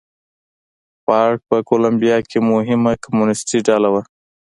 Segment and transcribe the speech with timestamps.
[1.03, 4.01] فارک په کولمبیا کې مهمه کمونېستي ډله وه.